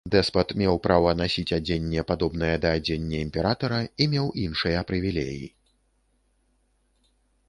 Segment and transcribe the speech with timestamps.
[0.13, 5.47] Дэспат меў права насіць адзенне, падобнае да адзення імператара, і меў іншыя прывілеі.